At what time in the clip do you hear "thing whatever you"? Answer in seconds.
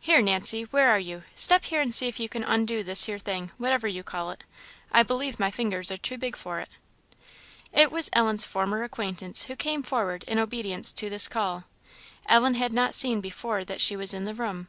3.18-4.02